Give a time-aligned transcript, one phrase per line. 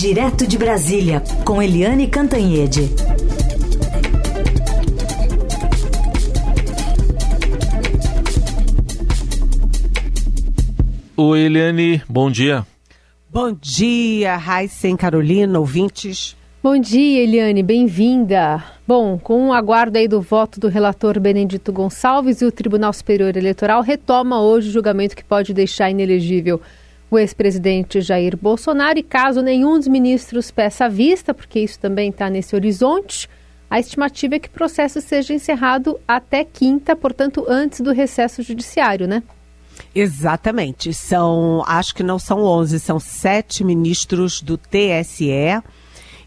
[0.00, 2.88] Direto de Brasília, com Eliane Cantanhede.
[11.16, 12.64] Oi, Eliane, bom dia.
[13.28, 16.36] Bom dia, Raíssen Carolina, ouvintes.
[16.62, 18.62] Bom dia, Eliane, bem-vinda.
[18.86, 23.36] Bom, com o aguardo aí do voto do relator Benedito Gonçalves e o Tribunal Superior
[23.36, 26.60] Eleitoral retoma hoje o julgamento que pode deixar inelegível
[27.10, 32.28] o ex-presidente Jair Bolsonaro e caso nenhum dos ministros peça vista, porque isso também está
[32.28, 33.28] nesse horizonte,
[33.70, 39.06] a estimativa é que o processo seja encerrado até quinta, portanto, antes do recesso judiciário,
[39.06, 39.22] né?
[39.94, 40.92] Exatamente.
[40.94, 45.62] São, acho que não são 11, são sete ministros do TSE.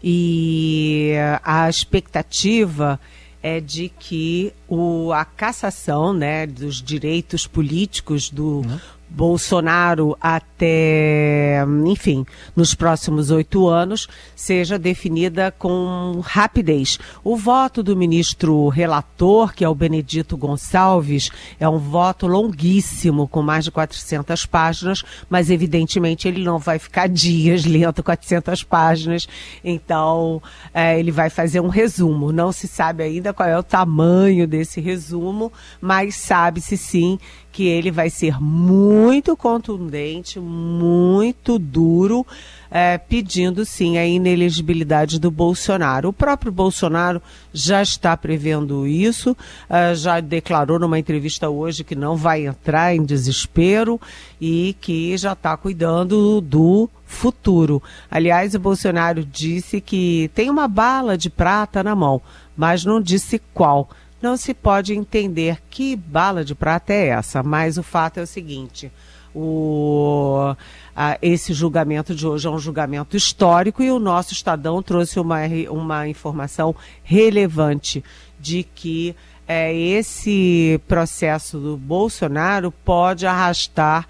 [0.04, 1.12] E
[1.44, 2.98] a expectativa
[3.42, 8.80] é de que o, a cassação né, dos direitos políticos do uhum.
[9.14, 12.24] Bolsonaro até, enfim,
[12.56, 16.98] nos próximos oito anos, seja definida com rapidez.
[17.22, 23.42] O voto do ministro relator, que é o Benedito Gonçalves, é um voto longuíssimo, com
[23.42, 29.28] mais de 400 páginas, mas evidentemente ele não vai ficar dias lendo 400 páginas,
[29.62, 30.42] então
[30.72, 32.32] é, ele vai fazer um resumo.
[32.32, 37.18] Não se sabe ainda qual é o tamanho desse resumo, mas sabe-se sim
[37.52, 42.26] que ele vai ser muito contundente, muito duro,
[42.70, 46.08] é, pedindo sim a inelegibilidade do Bolsonaro.
[46.08, 47.20] O próprio Bolsonaro
[47.52, 49.36] já está prevendo isso,
[49.68, 54.00] é, já declarou numa entrevista hoje que não vai entrar em desespero
[54.40, 57.82] e que já está cuidando do futuro.
[58.10, 62.22] Aliás, o Bolsonaro disse que tem uma bala de prata na mão,
[62.56, 63.90] mas não disse qual
[64.22, 68.26] não se pode entender que bala de prata é essa, mas o fato é o
[68.26, 68.90] seguinte:
[69.34, 70.54] o,
[70.94, 75.38] a, esse julgamento de hoje é um julgamento histórico e o nosso Estadão trouxe uma,
[75.70, 78.04] uma informação relevante
[78.38, 79.16] de que
[79.46, 84.06] é, esse processo do Bolsonaro pode arrastar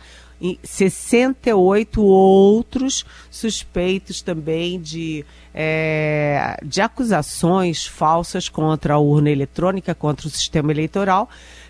[0.62, 10.30] 68 outros suspeitos também de, é, de acusações falsas contra a urna eletrônica, contra o
[10.30, 11.28] sistema eleitoral,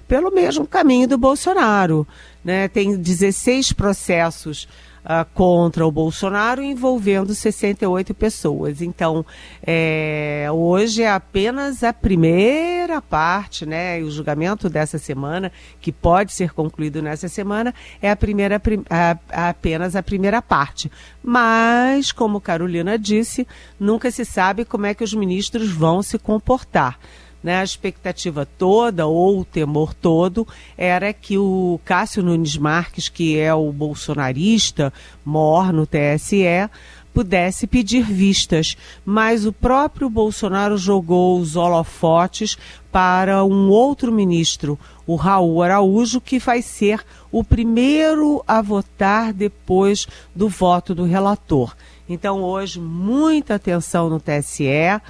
[0.09, 2.07] pelo mesmo caminho do Bolsonaro.
[2.45, 2.69] Né?
[2.69, 4.67] Tem 16 processos
[5.05, 8.81] uh, contra o Bolsonaro, envolvendo 68 pessoas.
[8.81, 9.25] Então,
[9.67, 14.01] é, hoje é apenas a primeira parte, né?
[14.01, 19.49] O julgamento dessa semana, que pode ser concluído nessa semana, é a primeira, a, a,
[19.51, 20.91] apenas a primeira parte.
[21.23, 23.47] Mas, como Carolina disse,
[23.79, 26.99] nunca se sabe como é que os ministros vão se comportar
[27.43, 33.39] né, a expectativa toda ou o temor todo era que o Cássio Nunes Marques, que
[33.39, 34.93] é o bolsonarista
[35.25, 36.69] mor no TSE,
[37.13, 42.57] pudesse pedir vistas, mas o próprio Bolsonaro jogou os holofotes
[42.91, 50.07] para um outro ministro, o Raul Araújo, que vai ser o primeiro a votar depois
[50.35, 51.75] do voto do relator.
[52.09, 55.01] Então, hoje, muita atenção no TSE.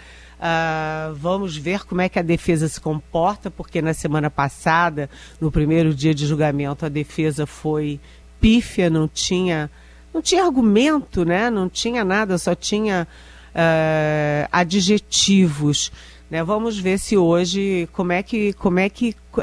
[0.43, 5.09] Uh, vamos ver como é que a defesa se comporta, porque na semana passada,
[5.41, 8.01] no primeiro dia de julgamento, a defesa foi
[8.41, 9.71] pífia, não tinha,
[10.13, 11.49] não tinha argumento, né?
[11.49, 13.07] não tinha nada, só tinha
[13.55, 15.93] uh, adjetivos.
[16.29, 16.43] Né?
[16.43, 19.43] Vamos ver se hoje como é que, como é que uh,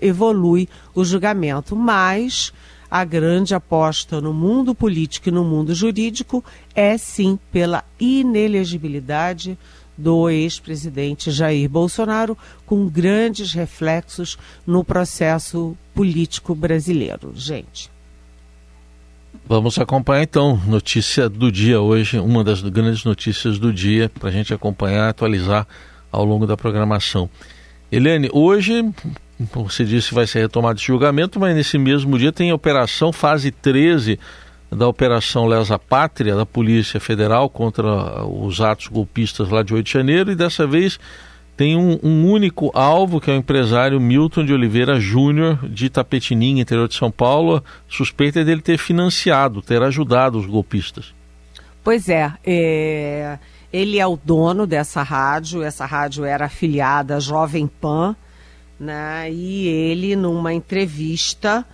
[0.00, 1.74] evolui o julgamento.
[1.74, 2.52] Mas
[2.88, 9.58] a grande aposta no mundo político e no mundo jurídico é sim pela inelegibilidade
[9.96, 17.32] do ex-presidente Jair Bolsonaro, com grandes reflexos no processo político brasileiro.
[17.34, 17.90] Gente.
[19.48, 24.32] Vamos acompanhar então, notícia do dia hoje, uma das grandes notícias do dia, para a
[24.32, 25.66] gente acompanhar, atualizar
[26.10, 27.30] ao longo da programação.
[27.92, 28.84] Helene, hoje,
[29.52, 33.50] você disse vai ser retomado esse julgamento, mas nesse mesmo dia tem a operação fase
[33.52, 34.18] 13
[34.70, 39.92] da Operação Lesa Pátria da Polícia Federal contra os atos golpistas lá de 8 de
[39.92, 40.98] janeiro e dessa vez
[41.56, 46.60] tem um, um único alvo, que é o empresário Milton de Oliveira Júnior, de Tapetininga,
[46.60, 47.64] interior de São Paulo.
[47.88, 51.14] Suspeita dele ter financiado, ter ajudado os golpistas.
[51.82, 53.38] Pois é, é,
[53.72, 58.14] ele é o dono dessa rádio, essa rádio era afiliada à Jovem Pan,
[58.78, 59.30] né?
[59.32, 61.64] E ele, numa entrevista,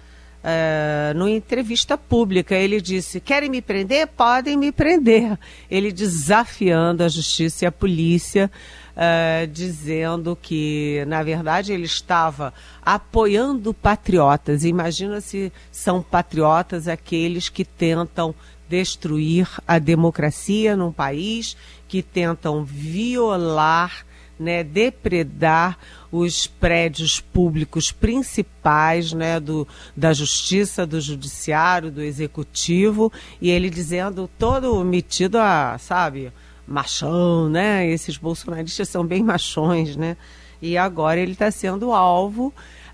[0.42, 4.08] Uh, numa entrevista pública, ele disse: querem me prender?
[4.08, 5.38] Podem me prender.
[5.70, 8.50] Ele desafiando a justiça e a polícia,
[8.96, 12.52] uh, dizendo que, na verdade, ele estava
[12.84, 14.64] apoiando patriotas.
[14.64, 18.34] Imagina se são patriotas aqueles que tentam
[18.68, 21.56] destruir a democracia num país,
[21.86, 24.04] que tentam violar,
[24.42, 25.78] né, depredar
[26.10, 29.66] os prédios públicos principais né, do,
[29.96, 33.10] da justiça, do judiciário, do executivo,
[33.40, 36.32] e ele dizendo todo metido a, sabe,
[36.66, 37.86] machão, né?
[37.88, 40.16] Esses bolsonaristas são bem machões, né?
[40.60, 42.52] E agora ele está sendo alvo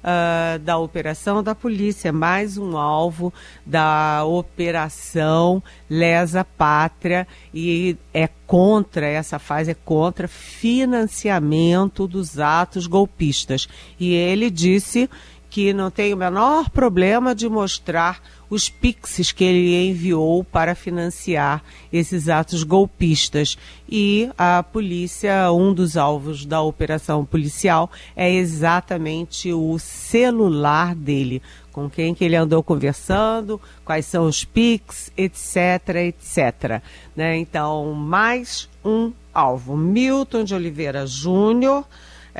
[0.08, 3.32] uh, da operação da polícia, mais um alvo
[3.64, 13.68] da operação Lesa Pátria e é contra, essa fase é contra financiamento dos atos golpistas.
[14.00, 15.10] E ele disse
[15.50, 21.62] que não tem o menor problema de mostrar os pixes que ele enviou para financiar
[21.92, 23.56] esses atos golpistas.
[23.88, 31.42] E a polícia, um dos alvos da operação policial é exatamente o celular dele,
[31.72, 36.82] com quem que ele andou conversando, quais são os PIX, etc, etc.
[37.14, 37.36] Né?
[37.36, 39.76] Então, mais um alvo.
[39.76, 41.84] Milton de Oliveira Júnior,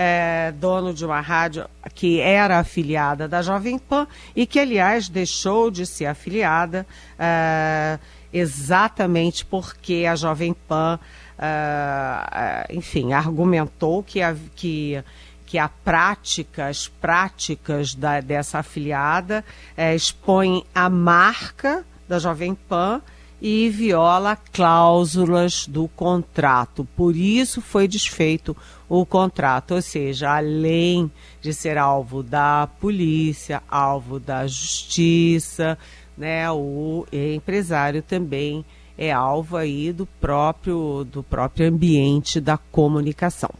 [0.01, 4.07] é, dono de uma rádio que era afiliada da Jovem Pan
[4.37, 6.87] e que, aliás, deixou de ser afiliada
[7.19, 7.99] é,
[8.33, 11.01] exatamente porque a Jovem Pan,
[11.37, 15.03] é, é enfim, argumentou que a, que
[15.45, 19.43] que a prática, as práticas da, dessa afiliada
[19.75, 23.01] é, expõem a marca da Jovem Pan
[23.41, 26.87] e viola cláusulas do contrato.
[26.97, 28.57] Por isso foi desfeito
[28.89, 35.79] o contrato, ou seja, além de ser alvo da polícia, alvo da justiça,
[36.17, 38.65] né, o empresário também
[38.97, 43.51] é alvo aí do próprio do próprio ambiente da comunicação.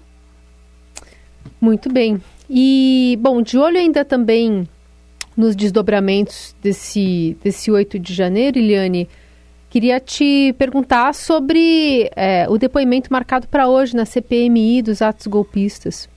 [1.61, 2.21] Muito bem.
[2.51, 4.69] E bom, de olho ainda também
[5.37, 9.09] nos desdobramentos desse desse 8 de janeiro, Eliane,
[9.71, 16.09] Queria te perguntar sobre é, o depoimento marcado para hoje na CPMI dos atos golpistas.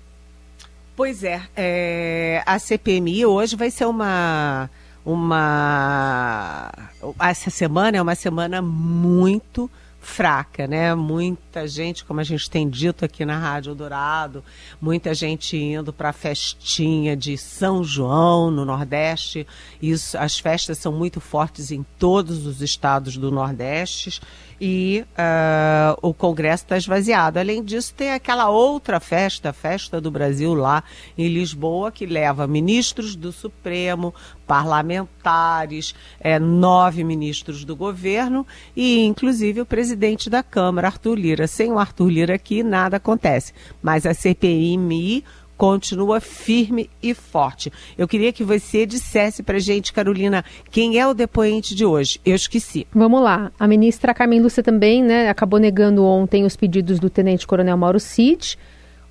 [0.96, 4.70] Pois é, é, a CPMI hoje vai ser uma
[5.04, 6.72] uma
[7.20, 9.70] essa semana é uma semana muito
[10.02, 10.96] fraca, né?
[10.96, 14.44] Muita gente, como a gente tem dito aqui na Rádio Dourado,
[14.82, 19.48] muita gente indo para a festinha de São João no Nordeste.
[19.80, 24.20] Isso, as festas são muito fortes em todos os estados do Nordeste
[24.64, 27.40] e uh, o Congresso está esvaziado.
[27.40, 30.84] Além disso, tem aquela outra festa, a Festa do Brasil lá
[31.18, 34.14] em Lisboa, que leva ministros do Supremo,
[34.46, 41.48] parlamentares, é, nove ministros do governo e, inclusive, o presidente da Câmara, Arthur Lira.
[41.48, 43.54] Sem o Arthur Lira aqui, nada acontece.
[43.82, 45.24] Mas a CPMI
[45.62, 47.72] continua firme e forte.
[47.96, 52.20] Eu queria que você dissesse para gente, Carolina, quem é o depoente de hoje.
[52.26, 52.88] Eu esqueci.
[52.92, 53.52] Vamos lá.
[53.60, 58.58] A ministra Carmen Lúcia também né, acabou negando ontem os pedidos do tenente-coronel Mauro Cid,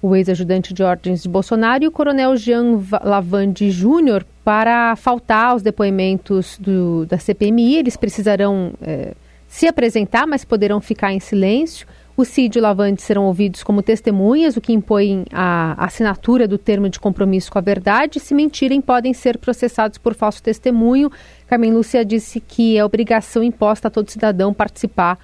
[0.02, 5.62] o ex-ajudante de ordens de Bolsonaro, e o coronel Jean Lavande Júnior para faltar aos
[5.62, 7.76] depoimentos do, da CPMI.
[7.76, 9.14] Eles precisarão é,
[9.46, 11.87] se apresentar, mas poderão ficar em silêncio.
[12.20, 16.58] O Cid e o Lavante serão ouvidos como testemunhas, o que impõe a assinatura do
[16.58, 18.20] termo de compromisso com a verdade.
[18.20, 21.11] Se mentirem, podem ser processados por falso testemunho.
[21.46, 25.19] Carmen Lúcia disse que é obrigação imposta a todo cidadão participar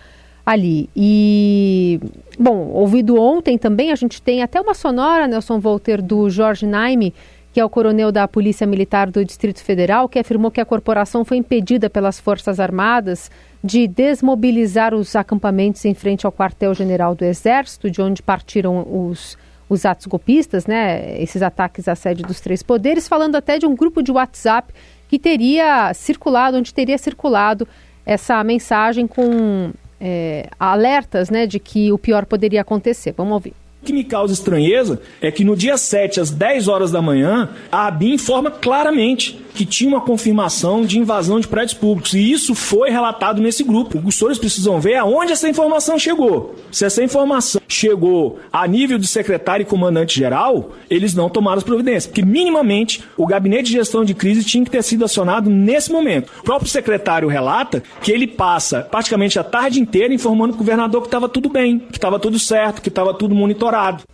[0.47, 0.89] ali.
[0.97, 2.01] E,
[2.39, 7.13] bom, ouvido ontem também, a gente tem até uma sonora, Nelson Volter, do Jorge Naime,
[7.53, 11.27] que é o coronel da Polícia Militar do Distrito Federal, que afirmou que a corporação
[11.27, 13.31] foi impedida pelas Forças Armadas
[13.63, 19.37] de desmobilizar os acampamentos em frente ao quartel-general do Exército, de onde partiram os,
[19.69, 23.75] os atos golpistas, né, esses ataques à sede dos três poderes, falando até de um
[23.75, 24.73] grupo de WhatsApp
[25.09, 27.67] que teria circulado, onde teria circulado
[28.05, 33.13] essa mensagem com é, alertas né, de que o pior poderia acontecer.
[33.17, 33.55] Vamos ouvir
[33.87, 37.87] que me causa estranheza é que no dia 7, às 10 horas da manhã, a
[37.87, 42.13] ABIN informa claramente que tinha uma confirmação de invasão de prédios públicos.
[42.13, 44.01] E isso foi relatado nesse grupo.
[44.05, 46.55] Os senhores precisam ver aonde essa informação chegou.
[46.71, 52.07] Se essa informação chegou a nível de secretário e comandante-geral, eles não tomaram as providências.
[52.07, 56.31] Porque, minimamente, o gabinete de gestão de crise tinha que ter sido acionado nesse momento.
[56.41, 61.09] O próprio secretário relata que ele passa praticamente a tarde inteira informando o governador que
[61.09, 64.05] estava tudo bem, que estava tudo certo, que estava tudo monitorado.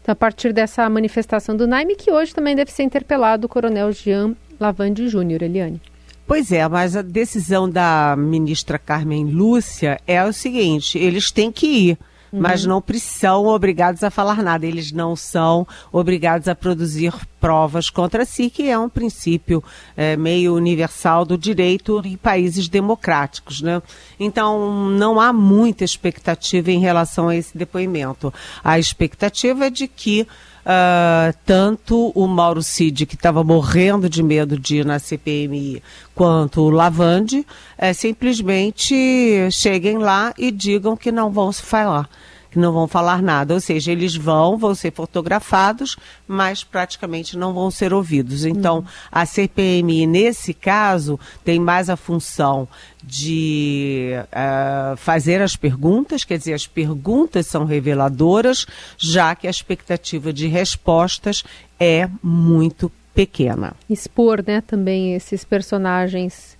[0.00, 3.92] Então, a partir dessa manifestação do Naime, que hoje também deve ser interpelado o coronel
[3.92, 5.80] Jean Lavande Júnior, Eliane.
[6.26, 11.66] Pois é, mas a decisão da ministra Carmen Lúcia é o seguinte: eles têm que
[11.66, 11.98] ir.
[12.32, 12.40] Uhum.
[12.40, 14.66] mas não são obrigados a falar nada.
[14.66, 19.62] Eles não são obrigados a produzir provas contra si, que é um princípio
[19.96, 23.60] é, meio universal do direito em países democráticos.
[23.60, 23.80] Né?
[24.18, 28.32] Então, não há muita expectativa em relação a esse depoimento.
[28.64, 30.26] A expectativa é de que
[30.66, 35.80] Uh, tanto o Mauro Cid, que estava morrendo de medo de ir na CPMI,
[36.12, 37.46] quanto o Lavande,
[37.78, 42.10] é, simplesmente cheguem lá e digam que não vão se falar
[42.56, 45.94] que não vão falar nada, ou seja, eles vão, vão ser fotografados,
[46.26, 48.46] mas praticamente não vão ser ouvidos.
[48.46, 48.82] Então,
[49.12, 52.66] a CPMI, nesse caso, tem mais a função
[53.04, 60.32] de uh, fazer as perguntas, quer dizer, as perguntas são reveladoras, já que a expectativa
[60.32, 61.44] de respostas
[61.78, 63.74] é muito pequena.
[63.88, 66.55] Expor, né, também esses personagens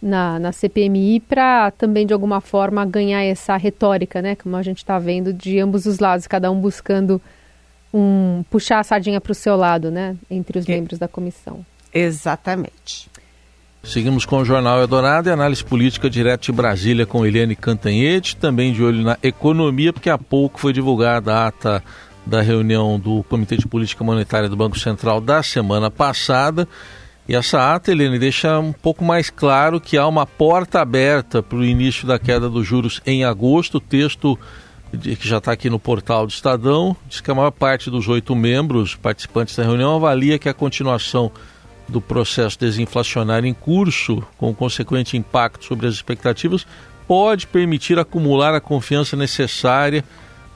[0.00, 4.36] na, na CPMI para também, de alguma forma, ganhar essa retórica, né?
[4.36, 7.20] Como a gente está vendo de ambos os lados, cada um buscando
[7.92, 10.16] um puxar a sardinha para o seu lado, né?
[10.30, 11.64] Entre os membros da comissão.
[11.92, 13.08] Exatamente.
[13.82, 18.72] Seguimos com o Jornal Eldorado e análise política direto de Brasília com Eliane Cantanhete, também
[18.72, 21.84] de olho na economia, porque há pouco foi divulgada a ata
[22.26, 26.66] da reunião do Comitê de Política Monetária do Banco Central da semana passada.
[27.28, 31.58] E essa ata, Helene, deixa um pouco mais claro que há uma porta aberta para
[31.58, 33.78] o início da queda dos juros em agosto.
[33.78, 34.38] O texto
[34.92, 38.34] que já está aqui no portal do Estadão diz que a maior parte dos oito
[38.36, 41.32] membros participantes da reunião avalia que a continuação
[41.88, 46.64] do processo desinflacionário em curso, com consequente impacto sobre as expectativas,
[47.08, 50.04] pode permitir acumular a confiança necessária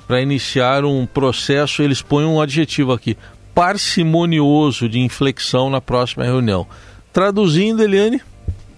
[0.06, 1.82] para iniciar um processo.
[1.82, 3.16] Eles põem um adjetivo aqui:
[3.54, 6.66] parcimonioso de inflexão na próxima reunião.
[7.12, 8.22] Traduzindo, Eliane?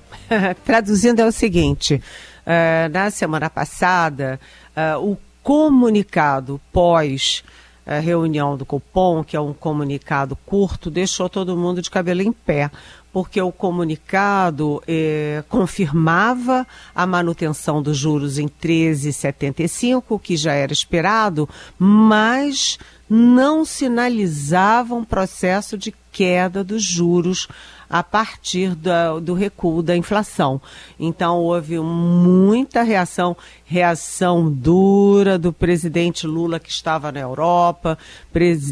[0.65, 4.41] Traduzindo é o seguinte: uh, na semana passada,
[4.77, 7.43] uh, o comunicado pós
[7.85, 12.31] a reunião do Copom, que é um comunicado curto, deixou todo mundo de cabelo em
[12.31, 12.71] pé,
[13.13, 21.49] porque o comunicado eh, confirmava a manutenção dos juros em 13,75, que já era esperado,
[21.79, 22.79] mas
[23.15, 27.47] não sinalizava um processo de queda dos juros
[27.89, 30.59] a partir do, do recuo da inflação.
[30.99, 37.99] Então houve muita reação, reação dura do presidente Lula que estava na Europa,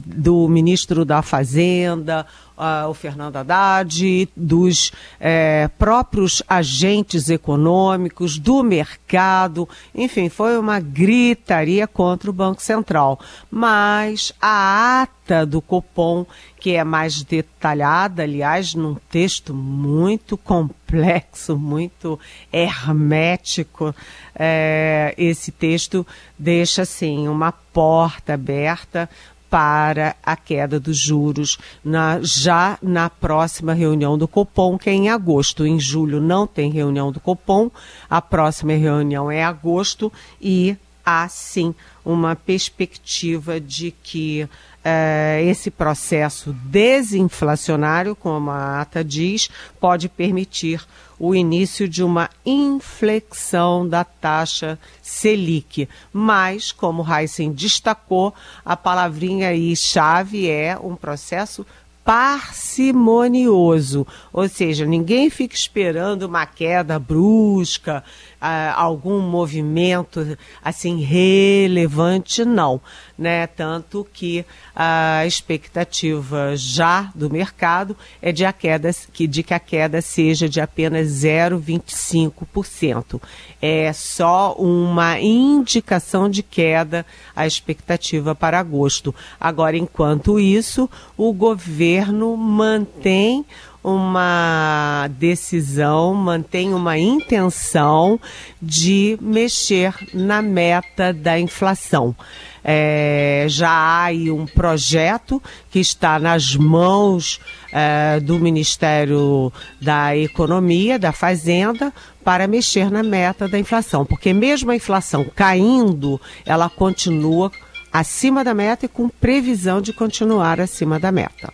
[0.07, 2.27] do ministro da Fazenda,
[2.61, 11.87] uh, o Fernando Haddad, dos é, próprios agentes econômicos, do mercado, enfim, foi uma gritaria
[11.87, 13.19] contra o Banco Central.
[13.51, 16.27] Mas a ata do Copom,
[16.59, 22.21] que é mais detalhada, aliás, num texto muito complexo, muito
[22.53, 23.95] hermético,
[24.35, 26.07] é, esse texto
[26.39, 29.09] deixa assim uma porta aberta
[29.51, 35.11] para a queda dos juros na, já na próxima reunião do Copom, que é em
[35.11, 35.67] agosto.
[35.67, 37.71] Em julho não tem reunião do Copom,
[38.09, 44.49] a próxima reunião é agosto e há sim uma perspectiva de que
[44.85, 50.85] eh, esse processo desinflacionário, como a ata diz, pode permitir
[51.19, 55.87] o início de uma inflexão da taxa Selic.
[56.11, 58.35] Mas, como Heisen destacou,
[58.65, 61.67] a palavrinha aí chave é um processo
[62.11, 68.03] parcimonioso, ou seja, ninguém fica esperando uma queda brusca,
[68.41, 72.81] uh, algum movimento assim relevante, não,
[73.17, 73.47] né?
[73.47, 79.61] Tanto que a expectativa já do mercado é de, a queda, que, de que a
[79.61, 83.23] queda seja de apenas 0,25%.
[83.63, 87.05] É só uma indicação de queda
[87.37, 89.15] a expectativa para agosto.
[89.39, 92.00] Agora, enquanto isso, o governo
[92.37, 93.45] mantém
[93.83, 98.21] uma decisão, mantém uma intenção
[98.61, 102.15] de mexer na meta da inflação.
[102.63, 107.41] É, já há aí um projeto que está nas mãos
[107.73, 111.91] é, do Ministério da Economia, da Fazenda,
[112.23, 114.05] para mexer na meta da inflação.
[114.05, 117.51] Porque mesmo a inflação caindo, ela continua
[117.91, 121.51] acima da meta e com previsão de continuar acima da meta.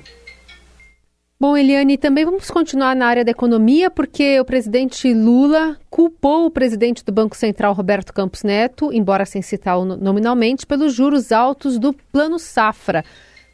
[1.38, 6.50] Bom, Eliane, também vamos continuar na área da economia, porque o presidente Lula culpou o
[6.50, 11.93] presidente do Banco Central, Roberto Campos Neto, embora sem citar nominalmente, pelos juros altos do
[11.93, 13.05] Plano Safra.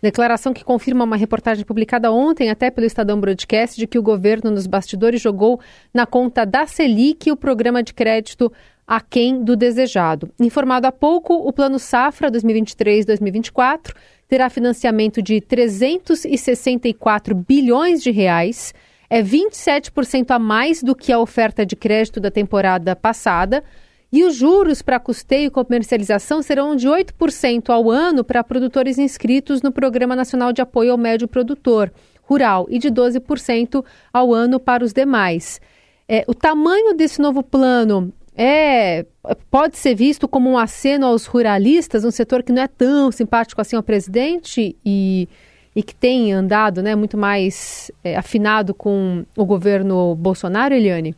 [0.01, 4.49] Declaração que confirma uma reportagem publicada ontem, até pelo Estadão Broadcast, de que o governo,
[4.49, 5.61] nos bastidores, jogou
[5.93, 8.53] na conta da Selic o programa de crédito
[8.87, 10.31] aquém do desejado.
[10.39, 13.95] Informado há pouco, o Plano Safra 2023-2024
[14.29, 18.75] terá financiamento de 364 bilhões de reais,
[19.11, 23.63] é 27% a mais do que a oferta de crédito da temporada passada,
[24.13, 29.63] e os juros para custeio e comercialização serão de 8% ao ano para produtores inscritos
[29.63, 31.91] no Programa Nacional de Apoio ao Médio Produtor
[32.23, 35.61] Rural e de 12% ao ano para os demais.
[36.07, 39.05] É, o tamanho desse novo plano é
[39.51, 43.61] pode ser visto como um aceno aos ruralistas, um setor que não é tão simpático
[43.61, 45.29] assim ao presidente e,
[45.77, 51.15] e que tem andado né, muito mais é, afinado com o governo Bolsonaro, Eliane?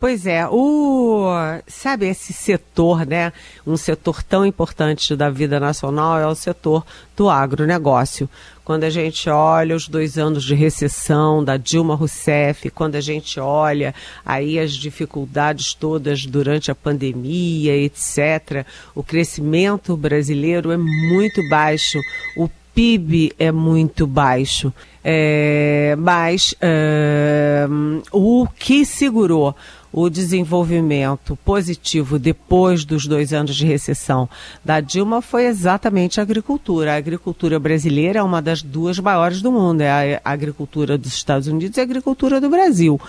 [0.00, 1.26] Pois é, o
[1.66, 3.34] sabe esse setor, né?
[3.66, 8.26] Um setor tão importante da vida nacional é o setor do agronegócio.
[8.64, 13.38] Quando a gente olha os dois anos de recessão da Dilma Rousseff, quando a gente
[13.38, 18.64] olha aí as dificuldades todas durante a pandemia, etc.,
[18.94, 22.00] o crescimento brasileiro é muito baixo,
[22.38, 24.72] o PIB é muito baixo.
[25.04, 27.66] É, mas é,
[28.12, 29.54] o que segurou
[29.92, 34.28] o desenvolvimento positivo depois dos dois anos de recessão
[34.64, 36.92] da Dilma foi exatamente a agricultura.
[36.92, 41.48] A agricultura brasileira é uma das duas maiores do mundo, é a agricultura dos Estados
[41.48, 43.00] Unidos e a agricultura do Brasil.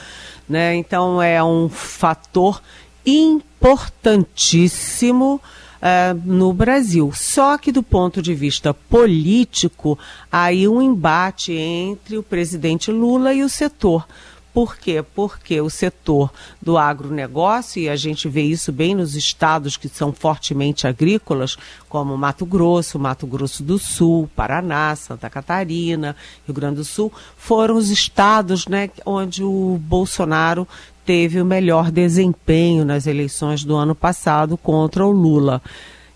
[0.50, 0.76] Né?
[0.76, 2.62] Então é um fator
[3.06, 5.40] importantíssimo
[5.82, 7.12] Uh, no Brasil.
[7.12, 9.98] Só que do ponto de vista político,
[10.32, 14.06] há aí um embate entre o presidente Lula e o setor.
[14.54, 15.04] Por quê?
[15.16, 16.32] Porque o setor
[16.62, 22.18] do agronegócio, e a gente vê isso bem nos estados que são fortemente agrícolas, como
[22.18, 26.16] Mato Grosso, Mato Grosso do Sul, Paraná, Santa Catarina,
[26.46, 30.68] Rio Grande do Sul, foram os estados né, onde o Bolsonaro
[31.06, 35.62] teve o melhor desempenho nas eleições do ano passado contra o Lula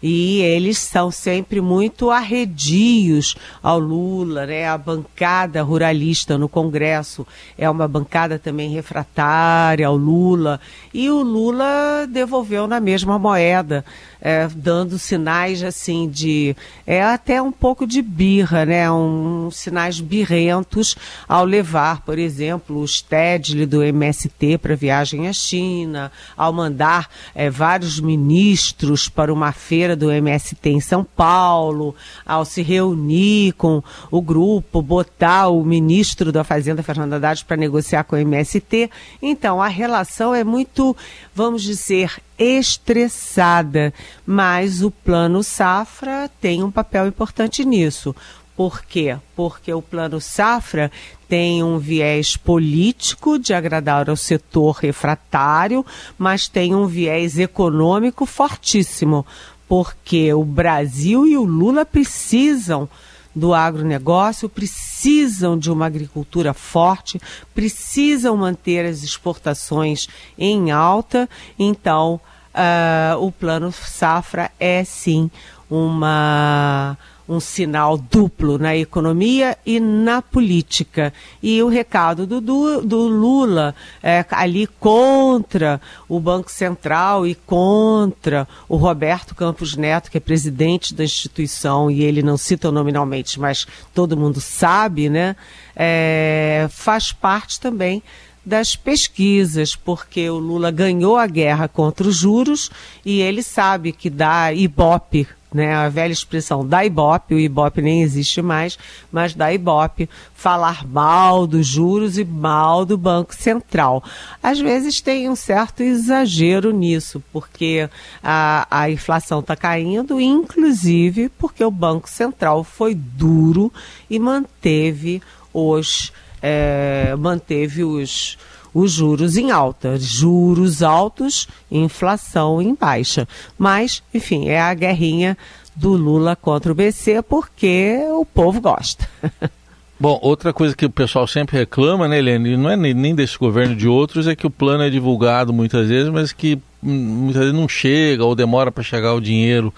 [0.07, 4.67] e eles são sempre muito arredios ao Lula, né?
[4.67, 7.25] A bancada ruralista no Congresso
[7.57, 10.61] é uma bancada também refratária ao Lula
[10.93, 13.83] e o Lula devolveu na mesma moeda
[14.25, 16.55] é, dando sinais assim de
[16.87, 18.91] é até um pouco de birra, né?
[18.91, 20.95] Um, sinais birrentos
[21.27, 27.51] ao levar, por exemplo, o Stedley do MST para viagem à China, ao mandar é,
[27.51, 31.93] vários ministros para uma feira do MST em São Paulo,
[32.25, 38.03] ao se reunir com o grupo, botar o ministro da Fazenda, Fernando Haddad, para negociar
[38.05, 38.89] com o MST.
[39.21, 40.97] Então, a relação é muito,
[41.35, 43.93] vamos dizer, estressada,
[44.25, 48.15] mas o plano safra tem um papel importante nisso.
[48.55, 49.17] Por quê?
[49.35, 50.89] Porque o plano safra
[51.27, 55.85] tem um viés político de agradar ao setor refratário,
[56.17, 59.25] mas tem um viés econômico fortíssimo,
[59.67, 62.87] porque o Brasil e o Lula precisam
[63.35, 67.19] do agronegócio, precisam de uma agricultura forte,
[67.53, 71.29] precisam manter as exportações em alta.
[71.59, 72.19] Então,
[72.53, 75.29] uh, o plano safra é sim
[75.69, 81.11] uma um sinal duplo na economia e na política.
[81.41, 88.47] E o recado do, do, do Lula é, ali contra o Banco Central e contra
[88.69, 93.65] o Roberto Campos Neto, que é presidente da instituição, e ele não cita nominalmente, mas
[93.93, 95.35] todo mundo sabe, né?
[95.75, 98.01] É, faz parte também
[98.45, 102.69] das pesquisas, porque o Lula ganhou a guerra contra os juros
[103.03, 108.01] e ele sabe que dá Ibope, né, a velha expressão da Ibope, o Ibope nem
[108.01, 108.77] existe mais,
[109.09, 114.03] mas da Ibope, falar mal dos juros e mal do Banco Central.
[114.43, 117.89] Às vezes tem um certo exagero nisso, porque
[118.21, 123.71] a, a inflação está caindo, inclusive porque o Banco Central foi duro
[124.09, 125.21] e manteve
[125.53, 128.37] os é, manteve os,
[128.75, 129.97] os juros em alta.
[129.97, 133.25] Juros altos, inflação em baixa.
[133.57, 135.37] Mas, enfim, é a guerrinha
[135.73, 139.07] do Lula contra o BC porque o povo gosta.
[139.97, 143.73] Bom, outra coisa que o pessoal sempre reclama, né, Helene, não é nem desse governo
[143.73, 147.57] de outros, é que o plano é divulgado muitas vezes, mas que hum, muitas vezes
[147.57, 149.73] não chega ou demora para chegar o dinheiro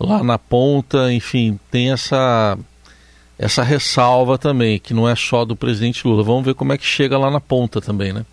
[0.00, 2.58] lá na ponta, enfim, tem essa
[3.38, 6.24] essa ressalva também, que não é só do presidente Lula.
[6.24, 8.24] Vamos ver como é que chega lá na ponta também, né?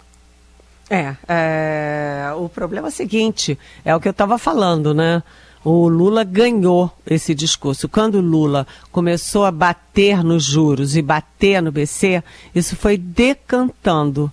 [0.89, 5.23] É, é o problema é o seguinte, é o que eu estava falando, né?
[5.63, 7.89] O Lula ganhou esse discurso.
[7.89, 14.31] Quando o Lula começou a bater nos juros e bater no BC, isso foi decantando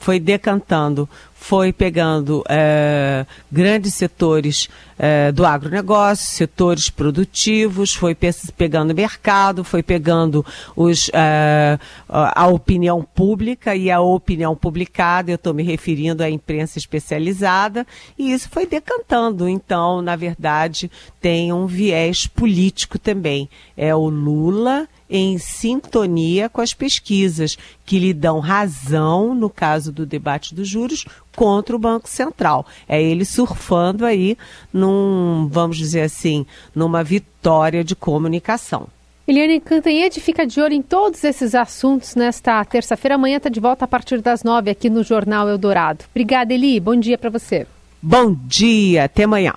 [0.00, 1.06] foi decantando,
[1.40, 8.14] foi pegando é, grandes setores é, do agronegócio, setores produtivos, foi
[8.56, 10.44] pegando mercado, foi pegando
[10.76, 16.78] os, é, a opinião pública e a opinião publicada, eu estou me referindo à imprensa
[16.78, 17.86] especializada,
[18.18, 19.48] e isso foi decantando.
[19.48, 20.90] Então, na verdade,
[21.22, 23.48] tem um viés político também.
[23.76, 30.06] É o Lula em sintonia com as pesquisas, que lhe dão razão, no caso do
[30.06, 32.64] debate dos juros, contra o Banco Central.
[32.88, 34.38] É ele surfando aí
[34.72, 38.86] num, vamos dizer assim, numa vitória de comunicação.
[39.26, 43.14] Eliane Cantanhede fica de olho em todos esses assuntos nesta terça-feira.
[43.14, 46.04] Amanhã está de volta a partir das nove aqui no Jornal Eldorado.
[46.10, 46.80] Obrigada, Eli.
[46.80, 47.66] Bom dia para você.
[48.02, 49.04] Bom dia.
[49.04, 49.54] Até amanhã.